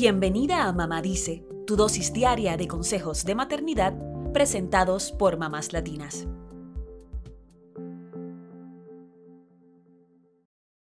Bienvenida 0.00 0.68
a 0.68 0.72
Mamá 0.72 1.02
Dice, 1.02 1.44
tu 1.66 1.74
dosis 1.74 2.12
diaria 2.12 2.56
de 2.56 2.68
consejos 2.68 3.24
de 3.24 3.34
maternidad 3.34 3.98
presentados 4.32 5.10
por 5.10 5.38
mamás 5.38 5.72
latinas. 5.72 6.28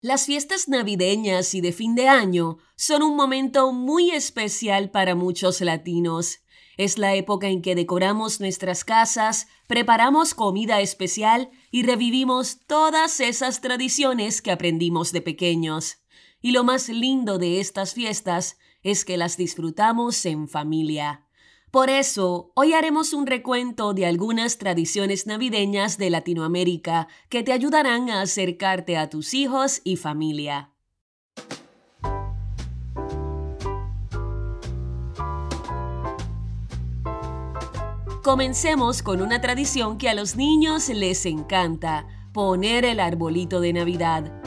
Las 0.00 0.26
fiestas 0.26 0.66
navideñas 0.66 1.54
y 1.54 1.60
de 1.60 1.70
fin 1.70 1.94
de 1.94 2.08
año 2.08 2.58
son 2.74 3.04
un 3.04 3.14
momento 3.14 3.72
muy 3.72 4.10
especial 4.10 4.90
para 4.90 5.14
muchos 5.14 5.60
latinos. 5.60 6.40
Es 6.76 6.98
la 6.98 7.14
época 7.14 7.46
en 7.46 7.62
que 7.62 7.76
decoramos 7.76 8.40
nuestras 8.40 8.82
casas, 8.84 9.46
preparamos 9.68 10.34
comida 10.34 10.80
especial 10.80 11.50
y 11.70 11.84
revivimos 11.84 12.58
todas 12.66 13.20
esas 13.20 13.60
tradiciones 13.60 14.42
que 14.42 14.50
aprendimos 14.50 15.12
de 15.12 15.22
pequeños. 15.22 15.98
Y 16.42 16.50
lo 16.50 16.64
más 16.64 16.88
lindo 16.88 17.38
de 17.38 17.60
estas 17.60 17.94
fiestas 17.94 18.56
es 18.86 19.04
que 19.04 19.16
las 19.16 19.36
disfrutamos 19.36 20.24
en 20.26 20.46
familia. 20.46 21.24
Por 21.72 21.90
eso, 21.90 22.52
hoy 22.54 22.72
haremos 22.72 23.12
un 23.12 23.26
recuento 23.26 23.94
de 23.94 24.06
algunas 24.06 24.58
tradiciones 24.58 25.26
navideñas 25.26 25.98
de 25.98 26.08
Latinoamérica 26.08 27.08
que 27.28 27.42
te 27.42 27.52
ayudarán 27.52 28.10
a 28.10 28.22
acercarte 28.22 28.96
a 28.96 29.10
tus 29.10 29.34
hijos 29.34 29.80
y 29.82 29.96
familia. 29.96 30.70
Comencemos 38.22 39.02
con 39.02 39.20
una 39.20 39.40
tradición 39.40 39.98
que 39.98 40.08
a 40.08 40.14
los 40.14 40.36
niños 40.36 40.88
les 40.90 41.26
encanta, 41.26 42.06
poner 42.32 42.84
el 42.84 43.00
arbolito 43.00 43.60
de 43.60 43.72
Navidad. 43.72 44.45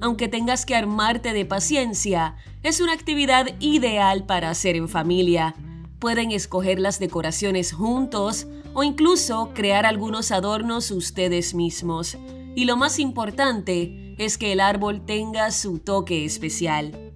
Aunque 0.00 0.28
tengas 0.28 0.66
que 0.66 0.74
armarte 0.74 1.32
de 1.32 1.44
paciencia, 1.44 2.36
es 2.62 2.80
una 2.80 2.92
actividad 2.92 3.48
ideal 3.60 4.24
para 4.26 4.50
hacer 4.50 4.76
en 4.76 4.88
familia. 4.88 5.54
Pueden 5.98 6.30
escoger 6.30 6.78
las 6.78 6.98
decoraciones 6.98 7.72
juntos 7.72 8.46
o 8.74 8.82
incluso 8.82 9.52
crear 9.54 9.86
algunos 9.86 10.30
adornos 10.30 10.90
ustedes 10.90 11.54
mismos. 11.54 12.16
Y 12.54 12.64
lo 12.64 12.76
más 12.76 12.98
importante 12.98 14.14
es 14.18 14.38
que 14.38 14.52
el 14.52 14.60
árbol 14.60 15.04
tenga 15.04 15.50
su 15.50 15.78
toque 15.78 16.24
especial. 16.24 17.12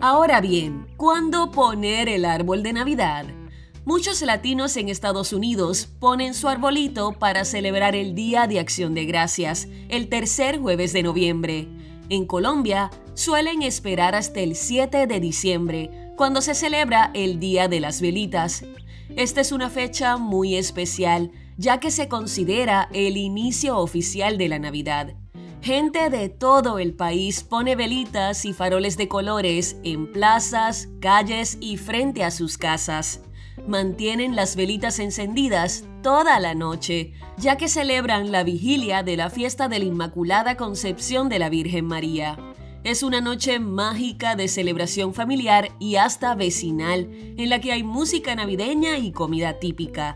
Ahora 0.00 0.40
bien, 0.40 0.86
¿cuándo 0.96 1.50
poner 1.50 2.08
el 2.08 2.24
árbol 2.24 2.62
de 2.62 2.72
Navidad? 2.72 3.26
Muchos 3.86 4.22
latinos 4.22 4.78
en 4.78 4.88
Estados 4.88 5.34
Unidos 5.34 5.90
ponen 6.00 6.32
su 6.32 6.48
arbolito 6.48 7.12
para 7.12 7.44
celebrar 7.44 7.94
el 7.94 8.14
Día 8.14 8.46
de 8.46 8.58
Acción 8.58 8.94
de 8.94 9.04
Gracias, 9.04 9.68
el 9.90 10.08
tercer 10.08 10.58
jueves 10.58 10.94
de 10.94 11.02
noviembre. 11.02 11.68
En 12.08 12.24
Colombia 12.24 12.90
suelen 13.12 13.60
esperar 13.60 14.14
hasta 14.14 14.40
el 14.40 14.56
7 14.56 15.06
de 15.06 15.20
diciembre, 15.20 15.90
cuando 16.16 16.40
se 16.40 16.54
celebra 16.54 17.10
el 17.12 17.38
Día 17.38 17.68
de 17.68 17.80
las 17.80 18.00
Velitas. 18.00 18.64
Esta 19.16 19.42
es 19.42 19.52
una 19.52 19.68
fecha 19.68 20.16
muy 20.16 20.56
especial, 20.56 21.30
ya 21.58 21.78
que 21.78 21.90
se 21.90 22.08
considera 22.08 22.88
el 22.94 23.18
inicio 23.18 23.76
oficial 23.76 24.38
de 24.38 24.48
la 24.48 24.58
Navidad. 24.58 25.14
Gente 25.60 26.08
de 26.08 26.30
todo 26.30 26.78
el 26.78 26.94
país 26.94 27.42
pone 27.44 27.76
velitas 27.76 28.46
y 28.46 28.54
faroles 28.54 28.96
de 28.96 29.08
colores 29.08 29.76
en 29.84 30.10
plazas, 30.10 30.88
calles 31.02 31.58
y 31.60 31.76
frente 31.76 32.24
a 32.24 32.30
sus 32.30 32.56
casas 32.56 33.20
mantienen 33.66 34.36
las 34.36 34.56
velitas 34.56 34.98
encendidas 34.98 35.84
toda 36.02 36.38
la 36.40 36.54
noche, 36.54 37.12
ya 37.38 37.56
que 37.56 37.68
celebran 37.68 38.32
la 38.32 38.44
vigilia 38.44 39.02
de 39.02 39.16
la 39.16 39.30
fiesta 39.30 39.68
de 39.68 39.78
la 39.78 39.84
Inmaculada 39.86 40.56
Concepción 40.56 41.28
de 41.28 41.38
la 41.38 41.48
Virgen 41.48 41.86
María. 41.86 42.38
Es 42.84 43.02
una 43.02 43.20
noche 43.20 43.58
mágica 43.60 44.36
de 44.36 44.46
celebración 44.46 45.14
familiar 45.14 45.70
y 45.78 45.96
hasta 45.96 46.34
vecinal, 46.34 47.08
en 47.10 47.48
la 47.48 47.60
que 47.60 47.72
hay 47.72 47.82
música 47.82 48.34
navideña 48.34 48.98
y 48.98 49.10
comida 49.10 49.58
típica. 49.58 50.14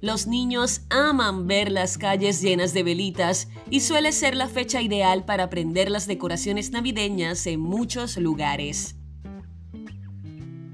Los 0.00 0.28
niños 0.28 0.82
aman 0.88 1.48
ver 1.48 1.72
las 1.72 1.98
calles 1.98 2.40
llenas 2.40 2.72
de 2.74 2.84
velitas 2.84 3.48
y 3.70 3.80
suele 3.80 4.12
ser 4.12 4.36
la 4.36 4.46
fecha 4.46 4.80
ideal 4.80 5.24
para 5.24 5.50
prender 5.50 5.90
las 5.90 6.06
decoraciones 6.06 6.70
navideñas 6.70 7.44
en 7.46 7.60
muchos 7.60 8.16
lugares. 8.16 8.94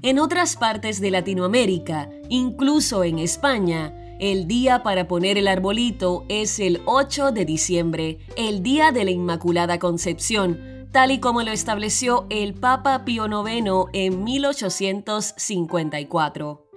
En 0.03 0.19
otras 0.19 0.55
partes 0.57 0.99
de 0.99 1.09
Latinoamérica, 1.11 2.09
incluso 2.27 3.05
en 3.05 3.19
España, 3.19 4.17
el 4.19 4.47
día 4.47 4.83
para 4.83 5.07
poner 5.07 5.37
el 5.37 5.47
arbolito 5.47 6.25
es 6.27 6.59
el 6.59 6.81
8 6.83 7.31
de 7.31 7.45
diciembre, 7.45 8.17
el 8.35 8.63
Día 8.63 8.91
de 8.91 9.05
la 9.05 9.11
Inmaculada 9.11 9.79
Concepción, 9.79 10.89
tal 10.91 11.11
y 11.11 11.21
como 11.21 11.41
lo 11.41 11.51
estableció 11.51 12.25
el 12.29 12.53
Papa 12.53 13.05
Pío 13.05 13.27
IX 13.27 13.85
en 13.93 14.25
1854. 14.25 16.67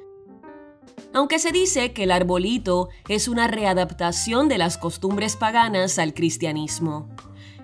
Aunque 1.12 1.40
se 1.40 1.50
dice 1.50 1.92
que 1.92 2.04
el 2.04 2.12
arbolito 2.12 2.90
es 3.08 3.26
una 3.26 3.48
readaptación 3.48 4.48
de 4.48 4.58
las 4.58 4.78
costumbres 4.78 5.34
paganas 5.34 5.98
al 5.98 6.14
cristianismo. 6.14 7.08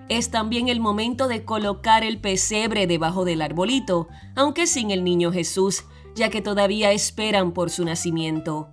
Es 0.09 0.31
también 0.31 0.67
el 0.67 0.79
momento 0.79 1.27
de 1.27 1.45
colocar 1.45 2.03
el 2.03 2.19
pesebre 2.19 2.87
debajo 2.87 3.25
del 3.25 3.41
arbolito, 3.41 4.07
aunque 4.35 4.67
sin 4.67 4.91
el 4.91 5.03
niño 5.03 5.31
Jesús, 5.31 5.85
ya 6.15 6.29
que 6.29 6.41
todavía 6.41 6.91
esperan 6.91 7.53
por 7.53 7.69
su 7.69 7.85
nacimiento. 7.85 8.69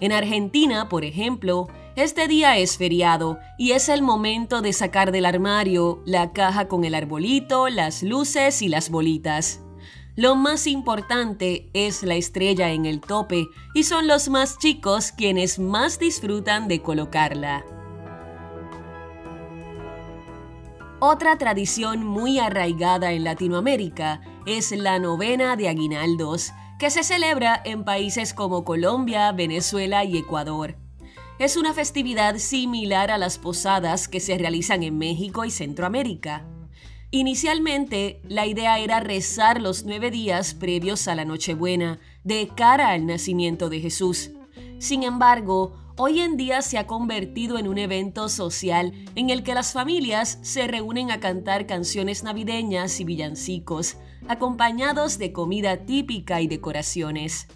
En 0.00 0.12
Argentina, 0.12 0.88
por 0.88 1.04
ejemplo, 1.04 1.68
este 1.96 2.26
día 2.26 2.58
es 2.58 2.76
feriado 2.76 3.38
y 3.56 3.70
es 3.70 3.88
el 3.88 4.02
momento 4.02 4.62
de 4.62 4.72
sacar 4.72 5.12
del 5.12 5.26
armario 5.26 6.02
la 6.04 6.32
caja 6.32 6.66
con 6.66 6.84
el 6.84 6.94
arbolito, 6.94 7.68
las 7.68 8.02
luces 8.02 8.60
y 8.62 8.68
las 8.68 8.90
bolitas. 8.90 9.60
Lo 10.16 10.34
más 10.34 10.66
importante 10.66 11.70
es 11.72 12.02
la 12.02 12.14
estrella 12.14 12.72
en 12.72 12.84
el 12.84 13.00
tope 13.00 13.46
y 13.74 13.84
son 13.84 14.08
los 14.08 14.28
más 14.28 14.58
chicos 14.58 15.12
quienes 15.12 15.58
más 15.58 15.98
disfrutan 15.98 16.68
de 16.68 16.82
colocarla. 16.82 17.64
Otra 21.06 21.36
tradición 21.36 22.06
muy 22.06 22.38
arraigada 22.38 23.12
en 23.12 23.24
Latinoamérica 23.24 24.22
es 24.46 24.72
la 24.72 24.98
novena 24.98 25.54
de 25.54 25.68
aguinaldos, 25.68 26.54
que 26.78 26.88
se 26.88 27.02
celebra 27.02 27.60
en 27.62 27.84
países 27.84 28.32
como 28.32 28.64
Colombia, 28.64 29.30
Venezuela 29.32 30.02
y 30.04 30.16
Ecuador. 30.16 30.78
Es 31.38 31.58
una 31.58 31.74
festividad 31.74 32.38
similar 32.38 33.10
a 33.10 33.18
las 33.18 33.36
posadas 33.36 34.08
que 34.08 34.18
se 34.18 34.38
realizan 34.38 34.82
en 34.82 34.96
México 34.96 35.44
y 35.44 35.50
Centroamérica. 35.50 36.46
Inicialmente, 37.10 38.22
la 38.26 38.46
idea 38.46 38.78
era 38.78 39.00
rezar 39.00 39.60
los 39.60 39.84
nueve 39.84 40.10
días 40.10 40.54
previos 40.54 41.06
a 41.06 41.14
la 41.14 41.26
Nochebuena, 41.26 42.00
de 42.22 42.48
cara 42.48 42.88
al 42.92 43.04
nacimiento 43.04 43.68
de 43.68 43.80
Jesús. 43.80 44.30
Sin 44.78 45.02
embargo, 45.02 45.76
hoy 45.96 46.20
en 46.20 46.36
día 46.36 46.62
se 46.62 46.78
ha 46.78 46.86
convertido 46.86 47.58
en 47.58 47.68
un 47.68 47.78
evento 47.78 48.28
social 48.28 48.92
en 49.14 49.30
el 49.30 49.42
que 49.42 49.54
las 49.54 49.72
familias 49.72 50.38
se 50.42 50.66
reúnen 50.66 51.10
a 51.10 51.20
cantar 51.20 51.66
canciones 51.66 52.24
navideñas 52.24 52.98
y 53.00 53.04
villancicos, 53.04 53.96
acompañados 54.28 55.18
de 55.18 55.32
comida 55.32 55.84
típica 55.84 56.40
y 56.40 56.46
decoraciones. 56.46 57.46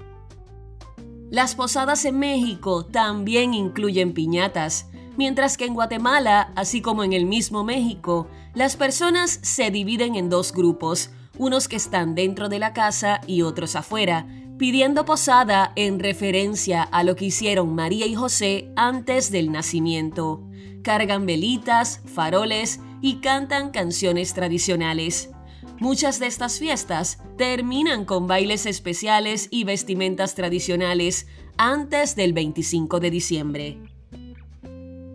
Las 1.31 1.55
posadas 1.55 2.05
en 2.05 2.19
México 2.19 2.87
también 2.87 3.53
incluyen 3.53 4.15
piñatas, 4.15 4.87
mientras 5.17 5.57
que 5.57 5.67
en 5.67 5.75
Guatemala, 5.75 6.53
así 6.57 6.81
como 6.81 7.05
en 7.05 7.13
el 7.13 7.27
mismo 7.27 7.65
México, 7.65 8.29
las 8.55 8.77
personas 8.77 9.39
se 9.43 9.71
dividen 9.71 10.15
en 10.15 10.31
dos 10.31 10.53
grupos, 10.53 11.11
unos 11.37 11.69
que 11.69 11.77
están 11.77 12.15
dentro 12.15 12.49
de 12.49 12.59
la 12.59 12.73
casa 12.73 13.21
y 13.27 13.43
otros 13.43 13.77
afuera, 13.77 14.27
pidiendo 14.59 15.05
posada 15.05 15.73
en 15.77 16.01
referencia 16.01 16.83
a 16.83 17.05
lo 17.05 17.15
que 17.15 17.27
hicieron 17.27 17.75
María 17.75 18.07
y 18.07 18.15
José 18.15 18.71
antes 18.77 19.31
del 19.31 19.53
nacimiento. 19.53 20.43
Cargan 20.83 21.27
velitas, 21.27 22.03
faroles 22.05 22.81
y 23.01 23.21
cantan 23.21 23.71
canciones 23.71 24.35
tradicionales. 24.35 25.31
Muchas 25.79 26.19
de 26.19 26.27
estas 26.27 26.59
fiestas 26.59 27.23
terminan 27.37 28.05
con 28.05 28.27
bailes 28.27 28.67
especiales 28.67 29.47
y 29.51 29.63
vestimentas 29.63 30.35
tradicionales 30.35 31.29
antes 31.57 32.17
del 32.17 32.33
25 32.33 32.99
de 32.99 33.11
diciembre. 33.11 33.79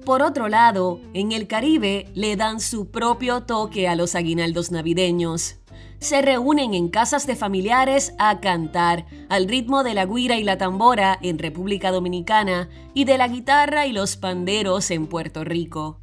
Por 0.05 0.21
otro 0.21 0.47
lado, 0.47 1.01
en 1.13 1.31
el 1.33 1.47
Caribe 1.47 2.07
le 2.13 2.35
dan 2.35 2.59
su 2.59 2.91
propio 2.91 3.43
toque 3.43 3.87
a 3.87 3.95
los 3.95 4.15
aguinaldos 4.15 4.71
navideños 4.71 5.62
se 5.99 6.21
reúnen 6.21 6.73
en 6.73 6.89
casas 6.89 7.25
de 7.27 7.35
familiares 7.35 8.13
a 8.19 8.39
cantar 8.39 9.05
al 9.29 9.47
ritmo 9.47 9.83
de 9.83 9.93
la 9.93 10.05
guira 10.05 10.37
y 10.37 10.43
la 10.43 10.57
tambora 10.57 11.17
en 11.21 11.39
República 11.39 11.91
Dominicana 11.91 12.69
y 12.93 13.05
de 13.05 13.17
la 13.17 13.27
guitarra 13.27 13.87
y 13.87 13.93
los 13.93 14.17
panderos 14.17 14.91
en 14.91 15.07
Puerto 15.07 15.43
Rico. 15.43 15.99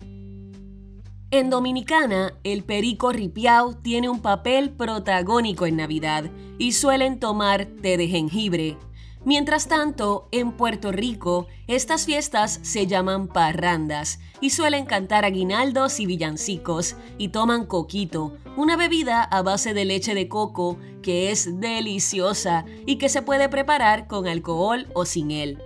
En 1.32 1.48
Dominicana, 1.48 2.32
el 2.42 2.64
perico 2.64 3.12
ripiao 3.12 3.74
tiene 3.74 4.08
un 4.08 4.20
papel 4.20 4.70
protagónico 4.70 5.64
en 5.64 5.76
Navidad 5.76 6.24
y 6.58 6.72
suelen 6.72 7.20
tomar 7.20 7.66
té 7.66 7.96
de 7.96 8.08
jengibre. 8.08 8.76
Mientras 9.24 9.68
tanto, 9.68 10.28
en 10.32 10.52
Puerto 10.52 10.92
Rico, 10.92 11.46
estas 11.66 12.06
fiestas 12.06 12.58
se 12.62 12.86
llaman 12.86 13.28
parrandas 13.28 14.18
y 14.40 14.50
suelen 14.50 14.86
cantar 14.86 15.26
aguinaldos 15.26 16.00
y 16.00 16.06
villancicos 16.06 16.96
y 17.18 17.28
toman 17.28 17.66
coquito, 17.66 18.38
una 18.56 18.76
bebida 18.76 19.22
a 19.22 19.42
base 19.42 19.74
de 19.74 19.84
leche 19.84 20.14
de 20.14 20.26
coco 20.28 20.78
que 21.02 21.30
es 21.30 21.60
deliciosa 21.60 22.64
y 22.86 22.96
que 22.96 23.10
se 23.10 23.20
puede 23.20 23.50
preparar 23.50 24.06
con 24.06 24.26
alcohol 24.26 24.86
o 24.94 25.04
sin 25.04 25.30
él. 25.30 25.58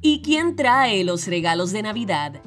¿Y 0.00 0.22
quién 0.22 0.56
trae 0.56 1.04
los 1.04 1.26
regalos 1.26 1.72
de 1.72 1.82
Navidad? 1.82 2.40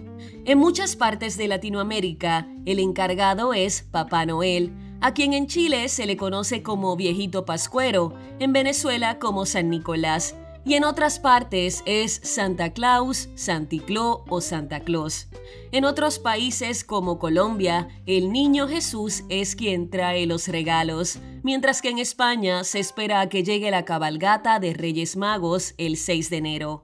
En 0.43 0.57
muchas 0.57 0.95
partes 0.95 1.37
de 1.37 1.47
Latinoamérica, 1.47 2.47
el 2.65 2.79
encargado 2.79 3.53
es 3.53 3.83
Papá 3.83 4.25
Noel, 4.25 4.73
a 5.01 5.13
quien 5.13 5.33
en 5.33 5.47
Chile 5.47 5.89
se 5.89 6.05
le 6.05 6.17
conoce 6.17 6.63
como 6.63 6.95
viejito 6.95 7.45
pascuero, 7.45 8.13
en 8.39 8.53
Venezuela 8.53 9.19
como 9.19 9.45
San 9.45 9.69
Nicolás, 9.69 10.35
y 10.65 10.73
en 10.73 10.83
otras 10.83 11.19
partes 11.19 11.83
es 11.85 12.19
Santa 12.23 12.73
Claus, 12.73 13.29
Santicló 13.35 14.25
o 14.27 14.41
Santa 14.41 14.79
Claus. 14.79 15.27
En 15.71 15.85
otros 15.85 16.17
países 16.17 16.83
como 16.83 17.19
Colombia, 17.19 17.87
el 18.07 18.31
niño 18.31 18.67
Jesús 18.67 19.23
es 19.29 19.55
quien 19.55 19.91
trae 19.91 20.25
los 20.25 20.47
regalos, 20.47 21.19
mientras 21.43 21.83
que 21.83 21.91
en 21.91 21.99
España 21.99 22.63
se 22.63 22.79
espera 22.79 23.21
a 23.21 23.29
que 23.29 23.43
llegue 23.43 23.69
la 23.69 23.85
cabalgata 23.85 24.59
de 24.59 24.73
Reyes 24.73 25.17
Magos 25.17 25.75
el 25.77 25.97
6 25.97 26.31
de 26.31 26.37
enero. 26.37 26.83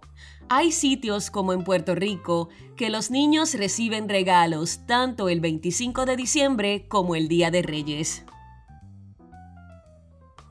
Hay 0.53 0.74
sitios 0.74 1.31
como 1.31 1.53
en 1.53 1.63
Puerto 1.63 1.95
Rico 1.95 2.50
que 2.75 2.89
los 2.89 3.09
niños 3.09 3.53
reciben 3.53 4.09
regalos 4.09 4.86
tanto 4.86 5.30
el 5.30 5.39
25 5.39 6.06
de 6.06 6.18
diciembre 6.18 6.88
como 6.89 7.15
el 7.15 7.30
Día 7.30 7.51
de 7.51 7.62
Reyes. 7.62 8.25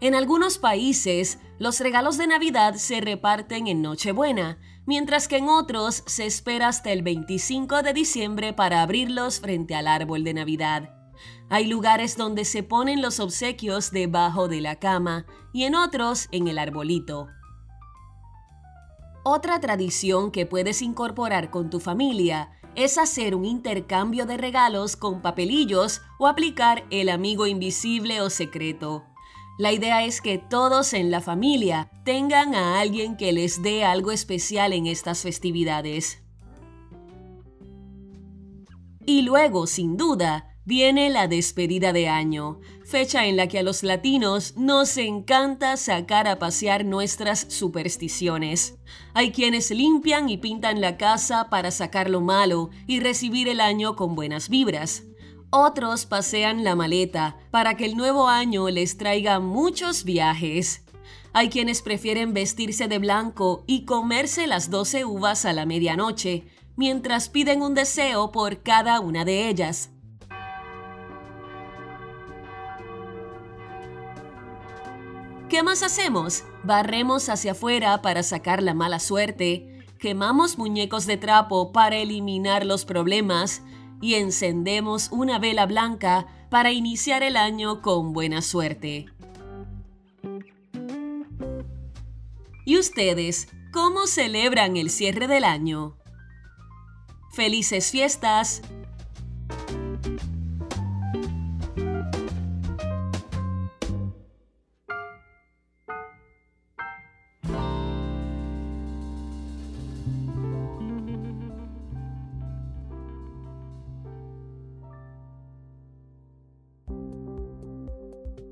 En 0.01 0.15
algunos 0.15 0.57
países, 0.57 1.39
los 1.59 1.81
regalos 1.81 2.17
de 2.17 2.29
Navidad 2.29 2.77
se 2.77 3.03
reparten 3.03 3.67
en 3.67 3.83
Nochebuena, 3.83 4.57
mientras 4.87 5.29
que 5.29 5.37
en 5.37 5.51
otros 5.51 6.03
se 6.07 6.25
espera 6.25 6.69
hasta 6.69 6.93
el 6.93 7.03
25 7.03 7.83
de 7.83 7.93
diciembre 7.93 8.55
para 8.55 8.81
abrirlos 8.81 9.41
frente 9.41 9.75
al 9.75 9.87
árbol 9.87 10.25
de 10.25 10.33
Navidad. 10.33 10.95
Hay 11.51 11.67
lugares 11.67 12.17
donde 12.17 12.47
se 12.47 12.63
ponen 12.63 13.03
los 13.03 13.21
obsequios 13.21 13.91
debajo 13.91 14.49
de 14.49 14.63
la 14.63 14.77
cama 14.77 15.27
y 15.53 15.65
en 15.65 15.75
otros 15.75 16.29
en 16.33 16.49
el 16.49 16.59
arbolito. 16.59 17.29
Otra 19.23 19.61
tradición 19.61 20.31
que 20.31 20.47
puedes 20.47 20.81
incorporar 20.81 21.51
con 21.51 21.69
tu 21.69 21.79
familia 21.79 22.53
es 22.75 22.97
hacer 22.97 23.35
un 23.35 23.45
intercambio 23.45 24.25
de 24.25 24.39
regalos 24.39 24.97
con 24.97 25.21
papelillos 25.21 26.01
o 26.19 26.27
aplicar 26.27 26.85
el 26.91 27.11
amigo 27.11 27.47
invisible 27.47 28.23
o 28.23 28.31
secreto. 28.31 29.05
La 29.59 29.73
idea 29.73 30.05
es 30.05 30.23
que 30.23 30.39
todos 30.39 30.95
en 30.95 31.11
la 31.11 31.21
familia 31.21 31.91
tengan 32.05 32.55
a 32.55 32.81
alguien 32.81 33.19
que 33.19 33.33
les 33.33 33.63
dé 33.63 33.85
algo 33.85 34.11
especial 34.11 34.73
en 34.73 34.87
estas 34.87 35.21
festividades. 35.21 36.23
Y 39.05 39.21
luego, 39.21 39.67
sin 39.67 39.99
duda, 39.99 40.50
viene 40.71 41.11
la 41.11 41.27
despedida 41.27 41.93
de 41.93 42.09
año, 42.09 42.61
fecha 42.85 43.27
en 43.27 43.37
la 43.37 43.49
que 43.49 43.59
a 43.59 43.65
los 43.65 43.83
latinos 43.83 44.55
nos 44.57 44.99
encanta 44.99 45.77
sacar 45.77 46.29
a 46.29 46.39
pasear 46.39 46.85
nuestras 46.85 47.45
supersticiones. 47.49 48.79
Hay 49.13 49.33
quienes 49.33 49.73
limpian 49.73 50.29
y 50.29 50.37
pintan 50.39 50.81
la 50.81 50.97
casa 50.97 51.51
para 51.51 51.73
sacar 51.73 52.09
lo 52.09 52.21
malo 52.21 52.71
y 52.87 53.01
recibir 53.01 53.49
el 53.49 53.61
año 53.61 53.97
con 53.97 54.15
buenas 54.15 54.49
vibras. 54.49 55.03
Otros 55.51 56.07
pasean 56.07 56.63
la 56.63 56.77
maleta 56.77 57.37
para 57.51 57.77
que 57.77 57.87
el 57.87 57.97
nuevo 57.97 58.29
año 58.29 58.71
les 58.71 58.97
traiga 58.97 59.41
muchos 59.41 60.05
viajes. 60.05 60.85
Hay 61.33 61.49
quienes 61.49 61.83
prefieren 61.83 62.33
vestirse 62.33 62.87
de 62.87 63.01
blanco 63.01 63.65
y 63.67 63.87
comerse 63.87 64.47
las 64.47 64.71
12 64.71 65.05
uvas 65.05 65.47
a 65.47 65.53
la 65.53 65.67
medianoche, 65.67 66.45
mientras 66.77 67.29
piden 67.29 67.61
un 67.61 67.75
deseo 67.75 68.31
por 68.31 68.63
cada 68.63 69.01
una 69.01 69.25
de 69.25 69.49
ellas. 69.49 69.91
¿Qué 75.51 75.65
más 75.65 75.83
hacemos? 75.83 76.45
Barremos 76.63 77.29
hacia 77.29 77.53
afuera 77.53 78.03
para 78.03 78.23
sacar 78.23 78.63
la 78.63 78.73
mala 78.73 79.01
suerte, 79.01 79.85
quemamos 79.99 80.59
muñecos 80.59 81.07
de 81.07 81.17
trapo 81.17 81.73
para 81.73 81.97
eliminar 81.97 82.65
los 82.65 82.85
problemas 82.85 83.61
y 84.01 84.15
encendemos 84.15 85.09
una 85.11 85.41
vela 85.41 85.67
blanca 85.67 86.29
para 86.51 86.71
iniciar 86.71 87.25
el 87.25 87.37
año 87.37 87.83
con 87.83 88.13
buena 88.13 88.43
suerte. 88.43 89.07
¿Y 92.65 92.79
ustedes 92.79 93.49
cómo 93.73 94.07
celebran 94.07 94.77
el 94.77 94.89
cierre 94.89 95.27
del 95.27 95.43
año? 95.43 95.97
¡Felices 97.33 97.91
fiestas! 97.91 98.63